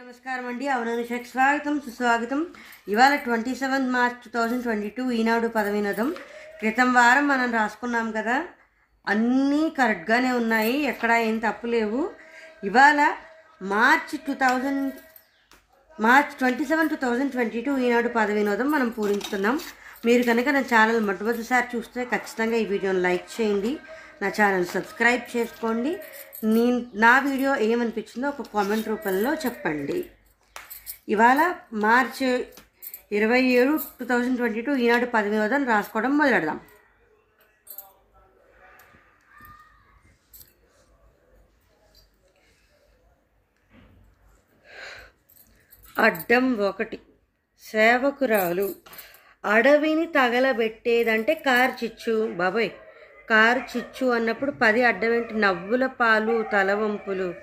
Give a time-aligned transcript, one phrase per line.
[0.00, 0.66] నమస్కారం అండి.
[0.74, 2.40] అవుననుషకు స్వాగతం సుస్వాగతం.
[2.92, 6.08] ఇవాళ twenty seventh March two thousand twenty two Eenadu పదవినదం.
[6.60, 8.36] క్రితం వారం మనం రాసుకున్నాం కదా
[9.06, 10.76] అన్నీ కరెక్ట్గానే ఉన్నాయి.
[10.92, 12.00] ఎక్కడ ఏం తప్పు లేవు.
[12.68, 13.00] ఇవాళ
[13.72, 14.86] March two thousand
[16.06, 19.58] March twenty seven two thousand twenty two Eenadu పదవినోదం మనం పూరించుతున్నాం
[20.06, 23.74] మీరు కనుక నా ఛానల్ మొట్టమొదటిసారి చూస్తే ఖచ్చితంగా ఈ వీడియోని లైక్ చేయండి.
[24.22, 25.92] నా ఛానల్ సబ్స్క్రైబ్ చేసుకోండి.
[26.56, 29.98] నేను నా వీడియో ఏమనిపించిందో ఒక కామెంట్ రూపంలో చెప్పండి.
[31.08, 31.40] ఇవాళ
[31.84, 32.24] మార్చ్
[33.18, 36.60] ఇరవై ఏడు two thousand twenty two Eenadu పదవినోదం రాసుకోవడం మొదలెడదాం.
[46.06, 46.98] అడ్డం ఒకటి.
[47.62, 48.68] సేవకురాలు
[49.44, 52.70] అడవిని తగలబెట్టేదంటే కార్చిచ్చు చిచ్చు.
[53.30, 55.40] కారు చిచ్చు అన్నప్పుడు పది అడ్డమేంటి?
[55.40, 57.34] నవ్వుల పాలు తలవంపులు.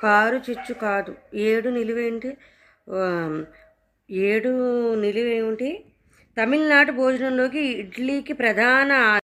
[0.00, 1.14] కారు చిచ్చు కాదు.
[1.34, 2.36] ఏడు నిలువేంటి?
[4.10, 5.84] ఏడు నిలువేమిటి?
[6.42, 9.18] తమిళనాడు భోజనంలోకి ఇడ్లీకి ప్రధాన ఆ-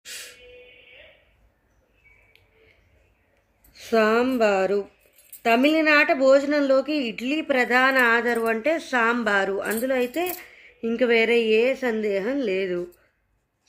[3.92, 4.84] సాంబారు.
[5.47, 9.62] తమిళనాట భోజనంలోకి ఇడ్లీ ప్రధాన ఆధారు అంటే సాంబారు.
[9.62, 10.36] అందులో అయితే
[10.84, 12.86] ఇంక వేరే ఏ సందేహం లేదు.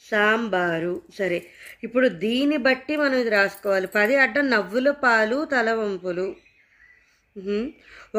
[0.05, 0.94] సాంబారు.
[1.17, 1.39] సరే
[1.86, 3.88] ఇప్పుడు దీన్ని బట్టి మనం ఇది రాసుకోవాలి.
[3.97, 6.28] పది అడ్డం నవ్వుల పాలు తలవంపులు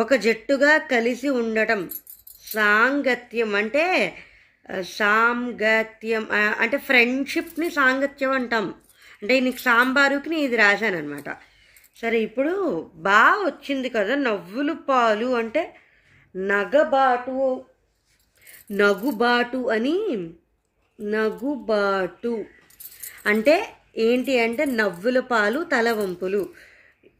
[0.02, 1.80] ఒక జట్టుగా కలిసి ఉండటం.
[2.54, 3.84] సాంగత్యం అంటే
[4.98, 6.24] సాంగత్యం
[6.62, 8.66] అంటే ఫ్రెండ్షిప్ని సాంగత్యం అంటాం.
[9.22, 11.28] అంటే నీకు సాంబారుకి నేను ఇది రాశానమాట అనమాట
[12.00, 12.52] సరే ఇప్పుడు
[13.08, 15.62] బాగా వచ్చింది కదా నవ్వులు పాలు అంటే
[16.34, 17.36] నగబాటు.
[18.80, 19.96] నగుబాటు అని
[21.14, 22.34] నగుబాటు.
[23.26, 23.54] అంటే
[23.96, 26.42] ఏంటి అంటే నవ్వుల పాలు తలవంపులు.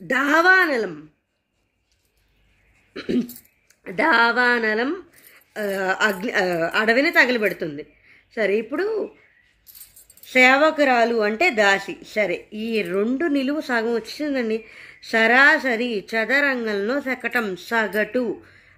[0.02, 0.94] దావానలం
[3.86, 4.90] దావానలం
[6.00, 6.32] అగ్ని
[6.74, 7.84] అడవిని తగిలిపెడుతుంది
[8.36, 8.86] సరే ఇప్పుడు
[10.32, 11.94] సేవకురాలు అంటే దాసి.
[12.14, 14.58] సరే ఈ రెండు నిలువు సగం వచ్చిందండి
[15.12, 18.24] సరాసరి చదరంగంలో సెకటం సగటు.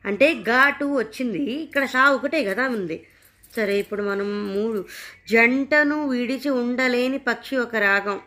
[0.04, 1.38] అంటే ఘాటు వచ్చింది.
[1.38, 2.98] ఇక్కడ సా ఒకటే కదా ఉంది.
[3.56, 4.84] సరే ఇప్పుడు మనం మూడు.
[5.30, 8.20] జంటను విడిచి ఉండలేని పక్షి ఒక రాగం.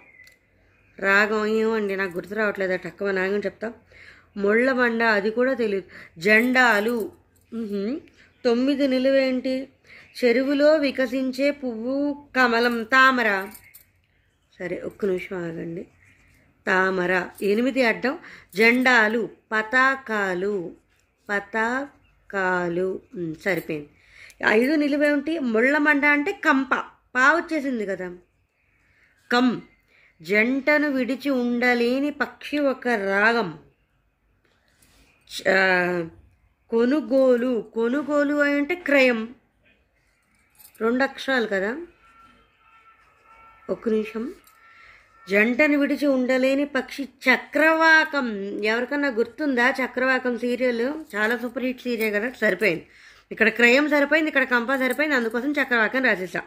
[1.00, 1.96] రాగం ఏమండి?
[1.96, 3.74] నాకు గుర్తు రావట్లేదు తక్కువ నాగం చెప్తా.
[4.38, 7.12] ముళ్ళబండ అది కూడా తెలియదు జెండాలు.
[8.46, 9.68] తొమ్మిది నిలువేంటి
[10.25, 12.84] చెరువులో వికసించే పువ్వు కమలం.
[12.84, 13.47] తామర.
[14.59, 15.88] సరే ఒక్క నిమిషం ఆగండి.
[16.68, 17.30] తామర.
[17.42, 18.19] ఎనిమిది అడ్డం.
[18.56, 19.30] జెండాలు.
[19.52, 20.75] పతాకాలు.
[21.30, 23.02] పతాకాలు.
[23.46, 23.90] సరిపోయింది.
[24.47, 26.75] ఐదు నిలువేమిటి ముళ్ళమండ అంటే కంప.
[27.16, 28.13] పా వచ్చేసింది కదా.
[29.31, 29.62] కం.
[30.22, 33.59] జంటను విడిచి ఉండలేని పక్షి ఒక రాగం.
[36.69, 37.72] కొనుగోలు.
[37.74, 39.35] కొనుగోలు అంటే క్రయం.
[40.81, 41.78] రెండు అక్షరాలు కదా.
[43.69, 44.34] ఒక నిమిషం.
[45.29, 48.31] జంటను విడిచి ఉండలేని పక్షి చక్రవాకం.
[48.63, 49.69] ఎవరికన్నా గుర్తుందా?
[49.69, 51.16] చక్రవాకం సీరియల్.
[51.16, 52.31] చాలా సూపర్ హిట్ సీరియల్ కదా.
[52.41, 52.88] సరిపోయింది.
[53.31, 56.41] ఇక్కడ క్రయం సరిపోయింది ఇక్కడ కంప సరిపోయింది అందుకోసం చక్రవాకం రాసేసా.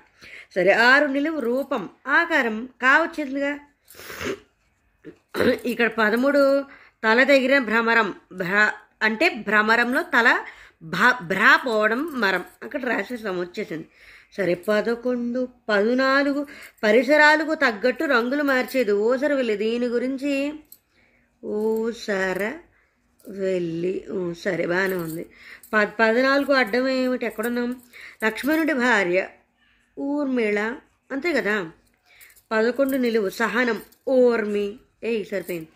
[0.55, 1.83] సరే ఆరు నిలువు రూపం
[2.19, 3.53] ఆకారం కా వచ్చిందిగా
[5.73, 6.41] ఇక్కడ పదమూడు
[7.05, 8.53] తల దగ్గర భ్రమరం భ్ర
[9.03, 10.29] అంటే భ్రమరంలో తల
[10.83, 12.45] భ భ్రా పోవడం మరం.
[12.63, 13.89] అక్కడ రాసేసాం వచ్చేసింది.
[14.37, 16.41] సరే పదకొండు పదునాలుగు
[16.83, 18.93] పరిసరాలకు తగ్గట్టు రంగులు మార్చేది.
[18.93, 20.35] ఓసర వెళ్ళి దీని గురించి?
[21.45, 22.43] ఓసర
[23.29, 23.95] వెళ్ళి
[24.45, 25.25] సరే బాగానే ఉంది.
[25.73, 27.83] పద్ పద్నాలుగు అడ్డం ఏమిటి ఎక్కడున్నాం?
[28.25, 29.29] లక్ష్మణుడి భార్య
[29.99, 30.77] ఊర్మిళ.
[31.13, 31.71] అంతే కదా?
[32.53, 34.79] పదకొండు నిలువు సహనం ఓర్మి.
[35.05, 35.69] ఏ సరిపోయింది.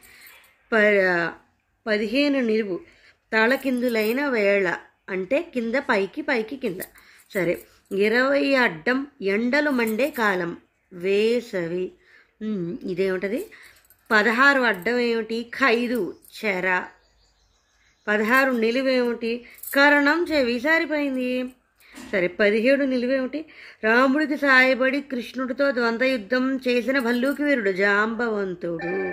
[0.72, 0.74] ప
[1.86, 2.80] పదిహేను నిలువు
[3.32, 4.76] తలకిందులైన వేళ
[5.08, 6.80] అంటే కింద పైకి పైకి కింద.
[7.34, 7.62] సరే
[7.92, 10.56] ఇరవై అడ్డం ఎండలు మండే కాలం
[10.92, 11.92] వేసవి.
[12.42, 13.46] ఉమ్, ఇదేమిటది?
[14.10, 15.42] పదహారు అడ్డం ఏమిటి?
[15.42, 16.84] ఖైదు చెర.
[18.06, 19.44] పదహారు నిలువేమిటి?
[19.74, 21.54] కరణం చెవి సారిపోయింది
[22.12, 23.44] సరే పదిహేడు నిలువేమిటి?
[23.84, 29.12] రాముడికి సాయపడి కృష్ణుడితో ద్వంద్వ యుద్ధం చేసిన భల్లూకి వీరుడు జాంబవంతుడు.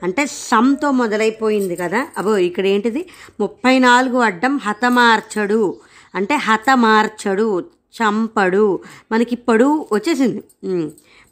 [0.03, 2.07] అంటే సంతో మొదలైపోయింది కదా.
[2.17, 3.09] అబో ఇక్కడ ఏంటిది?
[3.39, 5.79] ముప్పై నాలుగు అడ్డం హతమార్చడు.
[6.15, 7.65] అంటే హతమార్చడు
[7.97, 8.79] చంపడు.
[9.11, 10.43] మనకి ఇప్పుడు వచ్చేసింది.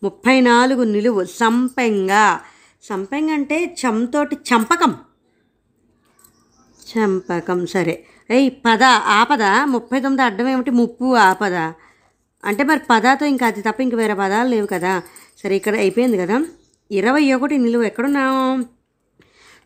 [0.03, 2.37] ముప్పై నాలుగు నిలువు సంపెంగ.
[2.83, 4.95] సంపెంగ అంటే చంతోటి చంపకం.
[6.89, 8.05] చంపకం సరే.
[8.31, 9.43] ఏయ్ పద ఆపద.
[9.65, 10.71] ముప్పై తొమ్మిది అడ్డం ఏమిటి?
[10.71, 11.53] ముప్పు ఆపద.
[12.45, 15.01] అంటే మరి పదాతో ఇంకా అది తప్ప ఇంక వేరే పదాలు లేవు కదా.
[15.43, 16.45] సరే ఇక్కడ అయిపోయింది కదా.
[16.91, 18.65] ఇరవై ఒకటి నిలువు ఎక్కడున్నావు?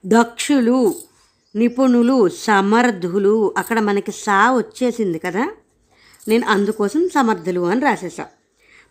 [0.05, 0.95] దక్షులు
[1.55, 3.53] నిపుణులు సమర్థులు.
[3.57, 5.51] అక్కడ మనకి సా వచ్చేసింది కదా.
[6.27, 8.25] నేను అందుకోసం సమర్థులు అని రాసేసా.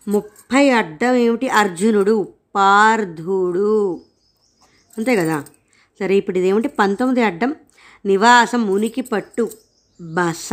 [0.09, 1.49] ముప్పై అడ్డం ఏమిటి?
[1.49, 4.01] అర్జునుడు పార్థుడు
[4.99, 5.45] అంతే కదా.
[6.01, 6.69] సరే ఇప్పుడు ఇదేమిటి?
[6.69, 7.55] పంతొమ్మిది అడ్డం.
[8.07, 9.45] నివాసం ఉనికి పట్టు
[10.01, 10.49] బస.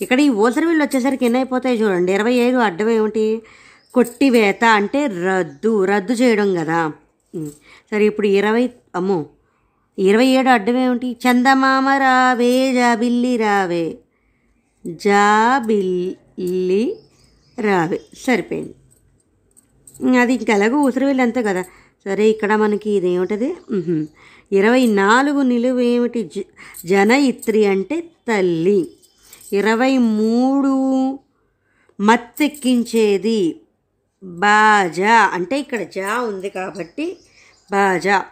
[0.00, 2.12] ఇక్కడ ఈ ఓసరవిళ్ళు వచ్చేసరికి ఎన్ని అయిపోతాయి చూడండి.
[2.12, 3.42] ఇరవై ఐదు అడ్డం ఏమిటి?
[3.94, 5.84] కొట్టివేత అంటే రద్దు.
[5.84, 6.80] రద్దు చేయడం కదా.
[7.90, 8.64] సరే ఇప్పుడు ఇరవై
[8.94, 9.18] అమ్మో
[9.98, 11.16] ఇరవై ఏడు అడ్డం ఏమిటి?
[11.24, 13.84] చందమామ రావే జాబిల్లి రావే
[14.86, 16.84] జాబిల్లి
[17.60, 18.00] రావే.
[18.26, 18.74] సరిపోయింది.
[20.20, 21.62] అది ఇంకా ఎలాగో ఉసిరివెల్లి అంతే కదా.
[22.06, 23.50] సరే ఇక్కడ మనకి ఇదేమిటది
[24.52, 28.92] ఇరవై నాలుగు నిలువేమిటి జ- జనయిత్రి అంటే తల్లి.
[29.52, 30.72] ఇరవై మూడు
[32.00, 33.60] మత్తెక్కించేది
[34.22, 37.16] బాజా అంటే ఇక్కడ జా ఉంది కాబట్టి
[37.72, 38.24] బాజా.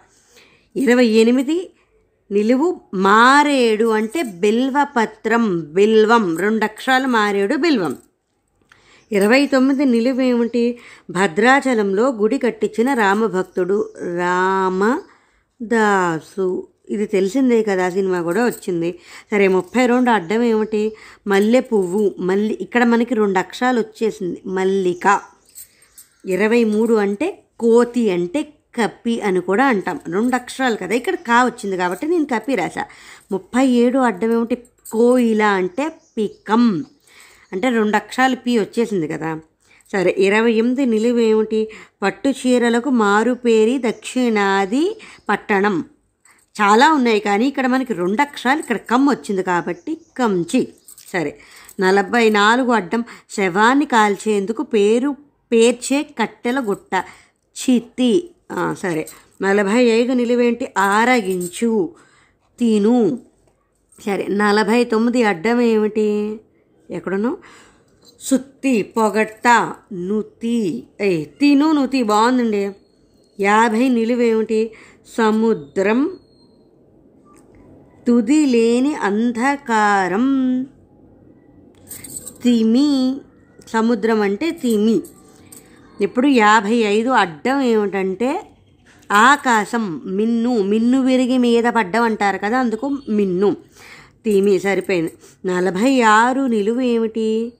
[0.76, 1.70] ఇరవై ఎనిమిది
[2.32, 7.96] నిలువు మారేడు అంటే బిల్వపత్రం బిల్వం రెండు అక్షరాలు మారేడు బిల్వం.
[9.12, 10.78] ఇరవై తొమ్మిది నిలువేమిటి?
[11.10, 15.00] భద్రాచలంలో గుడి కట్టించిన రామభక్తుడు రామ
[15.62, 18.98] దాసు ఇది తెలిసిందే కదా సినిమా కూడా వచ్చింది.
[19.30, 20.96] సరే ముప్పై రెండు అడ్డం ఏమిటి?
[21.26, 24.42] మల్లె పువ్వు మల్లి ఇక్కడ మనకి రెండు అక్షరాలు వచ్చేసింది.
[24.46, 25.20] మల్లిక.
[26.26, 28.42] ఇరవై మూడు అంటే కోతి అంటే
[28.74, 30.00] కప్పి అని కూడా అంటాం.
[30.08, 32.84] రెండు అక్షరాలు కదా ఇక్కడ కా వచ్చింది కాబట్టి నేను కప్పి రాశా.
[33.32, 34.56] ముప్పై ఏడు అడ్డం ఏమిటి?
[34.92, 36.84] కోయిల అంటే పికం.
[37.52, 39.40] అంటే రెండు అక్షరాలు పి వచ్చేసింది కదా.
[39.92, 41.60] సరే ఇరవై ఎనిమిది నిలువేమిటి
[42.02, 44.84] పట్టు చీరలకు మారుపేరి దక్షిణాది
[45.28, 45.76] పట్టణం.
[46.56, 50.62] చాలా ఉన్నాయి కానీ ఇక్కడ మనకి రెండు అక్షరాలు ఇక్కడ కమ్ వచ్చింది కాబట్టి కంచి.
[51.12, 51.32] సరే
[51.80, 53.02] నలభై నాలుగు అడ్డం
[53.36, 55.10] శవాన్ని కాల్చేందుకు పేరు
[55.52, 56.92] పేర్చే కట్టెల గుట్ట
[57.56, 58.12] చిత్తి
[58.82, 59.02] సరే
[59.42, 60.64] నలభై ఐదు నిలువేంటి?
[60.94, 61.72] ఆరగించు
[62.58, 62.98] తిను.
[63.98, 66.08] సరే నలభై తొమ్మిది అడ్డం ఏమిటి?
[66.90, 67.32] ఎక్కడనో
[68.20, 70.86] సుత్తి పొగట్ట నుతి.
[71.00, 72.70] ఏ తిను నుతి బాగుందండి.
[73.40, 74.72] యాభై నిలువేమిటి
[75.18, 76.18] సముద్రం
[78.06, 80.64] తుది లేని అంధకారం.
[82.42, 83.16] తిమి
[83.68, 85.00] సముద్రం అంటే తిమి.
[86.00, 88.50] ఇప్పుడు యాభై ఐదు అడ్డం ఏమిటంటే
[89.12, 90.62] ఆకాశం మిన్ను.
[90.62, 93.56] మిన్ను విరిగి మీద పడ్డం అంటారు కదా అందుకు మిన్ను.
[94.24, 95.12] తిమి సరిపోయింది.
[95.46, 97.52] నలభై ఆరు నిలువు ఏమిటి?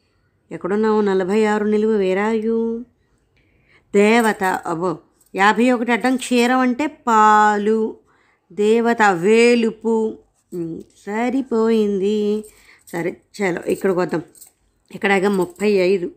[0.52, 1.00] ఎక్కడున్నావు?
[1.00, 2.84] నలభై ఆరు నిలువ వేరాయు
[3.94, 4.98] దేవత అబ్బో
[5.34, 7.96] యాభై ఒకటి అడ్డం క్షీరం అంటే పాలు.
[8.52, 10.18] దేవత వేలుపు.
[11.06, 12.44] సరిపోయింది.
[12.88, 14.22] సరే చలో ఇక్కడికి వద్దాం.
[14.94, 16.10] ఇక్కడగా ముప్పై ఐదు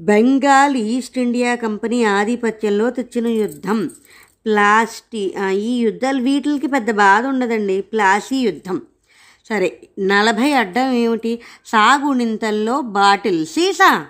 [0.00, 3.90] బెంగాల్ ఈస్ట్ ఇండియా కంపెనీ ఆధిపత్యంలో తెచ్చిన యుద్ధం.
[4.46, 7.80] ప్లాస్టీ ఈ యుద్ధాలు వీటికి పెద్ద బాధ ఉండదండి.
[7.80, 8.82] ప్లాసీ యుద్ధం.
[9.48, 11.40] సరే నలభై అడ్డం ఏమిటి?
[11.66, 13.46] సాగునింతల్లో బాటిల్.
[13.46, 14.06] సీసా.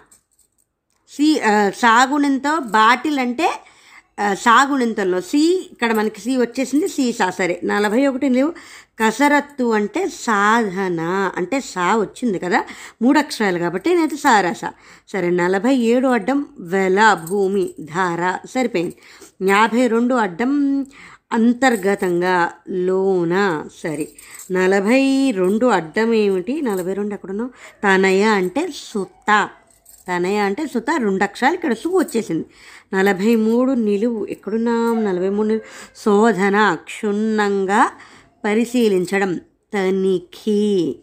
[1.09, 3.49] సీ ఆ, సాగుణంతో బాటిల్ అంటే
[4.33, 7.31] సాగునింతల్లో సి ఇక్కడ మనకి సి వచ్చేసింది సీసా.
[7.31, 8.53] సరే నలభై ఒకటి లేవు.
[9.01, 11.01] కసరత్తు అంటే సాధన.
[11.37, 12.65] అంటే సా వచ్చింది కదా
[13.03, 14.61] మూడు అక్షరాలు కాబట్టి నేనైతే సారాస
[15.13, 18.39] సరే నలభై ఏడు అడ్డం వెల భూమి ధార.
[18.55, 18.97] సరిపోయింది.
[19.51, 20.53] యాభై రెండు అడ్డం
[21.33, 24.09] అంతర్గతంగా లోన సరే.
[24.53, 27.51] నలభై రెండు అడ్డం ఏమిటి నలభై రెండు ఎక్కడున్నావు?
[27.85, 29.49] తనయ అంటే సుత్త
[30.09, 30.91] తనయ అంటే సుత.
[30.99, 32.47] రెండు అక్షరాలు ఇక్కడ సు వచ్చేసింది.
[32.93, 35.05] నలభై మూడు నిలువు ఎక్కడున్నాం?
[35.05, 35.99] నలభై మూడు నిలువు.
[36.05, 37.93] శోధన క్షుణ్ణంగా
[38.45, 39.37] పరిశీలించడం.
[39.75, 40.97] తనిఖీ.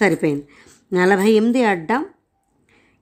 [0.00, 0.48] సరిపోయింది.
[0.92, 2.06] నలభై ఎనిమిది అడ్డం.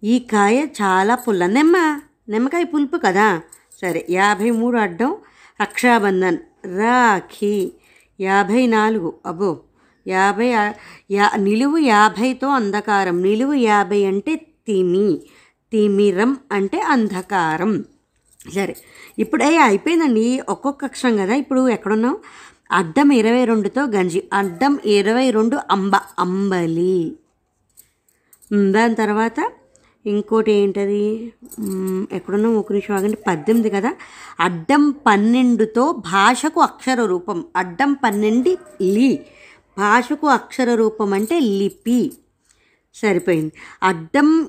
[0.05, 1.47] ఈ కాయ చాలా పుల్ల.
[1.47, 2.01] నిమ్మ.
[2.29, 3.41] నిమ్మకాయ పులుపు కదా.
[3.83, 5.17] సరే యాభై మూడు అడ్డం.
[5.61, 6.39] రక్షాబంధన్
[6.79, 7.73] రాఖీ
[8.21, 9.15] యాభై నాలుగు.
[9.27, 9.61] అబ్బో.
[10.09, 10.47] యాభై
[11.11, 13.23] యా నిలువు యాభైతో అంధకారం.
[13.23, 15.21] నిలువు యాభై అంటే తిమి.
[15.73, 17.85] తిమిరం అంటే అంధకారం.
[18.55, 18.77] సరే.
[19.19, 20.41] ఇప్పుడు ఏ అయిపోయిందండి.
[20.49, 21.35] ఒక్కొక్క అక్షరం కదా.
[21.35, 22.17] ఇప్పుడు ఎక్కడున్నాం
[22.73, 24.29] అడ్డం ఇరవై రెండుతో గంజి.
[24.33, 25.93] అడ్డం ఇరవై రెండు అంబ.
[26.19, 27.17] అంబలి.
[28.71, 29.53] దాని తర్వాత
[30.07, 31.33] ఇంకోటి ఏంటది?
[32.13, 33.17] ఎక్కడున్నా ఒక నిమిషం ఆగండి.
[33.29, 33.95] పద్దెనిమిది కదా?
[34.41, 37.45] అడ్డం పన్నెండుతో భాషకు అక్షర రూపం.
[37.57, 39.27] అడ్డం పన్నెండు లి.
[39.79, 42.13] భాషకు అక్షర రూపం అంటే లిపి.
[42.95, 43.53] సరిపోయింది.
[43.83, 44.49] అడ్డం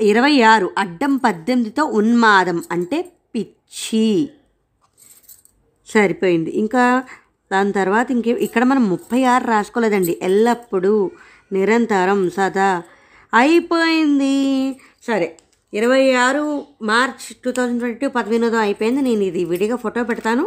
[0.00, 4.30] ఇరవై ఆరు అడ్డం పద్దెనిమిదితో ఉన్మాదం అంటే పిచ్చి.
[5.86, 6.50] సరిపోయింది.
[6.50, 7.02] ఇంకా
[7.52, 10.18] దాని తర్వాత ఇంకే ఇక్కడ మనం ముప్పై ఆరు రాసుకోలేదండి.
[10.22, 11.10] ఎల్లప్పుడూ
[11.52, 12.82] నిరంతరం సదా.
[13.34, 14.76] అయిపోయింది.
[15.06, 15.28] సరే.
[15.72, 16.42] ఇరవై ఆరు
[16.82, 19.00] March two thousand twenty two పదవినోదం అయిపోయింది.
[19.02, 20.44] నేను ఇది విడిగా ఫోటో పెడతాను.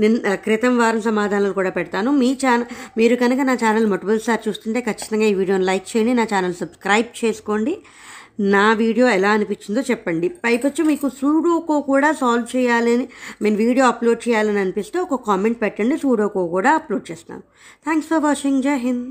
[0.00, 2.10] నిన్న క్రితం వారం సమాధానాలు కూడా పెడతాను.
[2.22, 2.66] మీ ఛానల్
[2.98, 6.14] మీరు కనుక నా ఛానల్ మొట్టమొదటిసారి చూస్తుంటే ఖచ్చితంగా ఈ వీడియోని లైక్ చేయండి.
[6.14, 7.74] నా ఛానల్ సబ్స్క్రైబ్ చేసుకోండి.
[8.54, 10.28] నా వీడియో ఎలా అనిపించిందో చెప్పండి.
[10.44, 13.06] పైపచ్చు మీకు సూడోకో కూడా సాల్వ్ చేయాలని
[13.42, 15.96] నేను వీడియో అప్లోడ్ చేయాలని అనిపిస్తే ఒక కామెంట్ పెట్టండి.
[15.96, 17.44] సూడోకో కూడా అప్లోడ్ చేస్తాను.
[17.84, 18.62] Thanks for watching.
[18.62, 19.06] జై హింద్.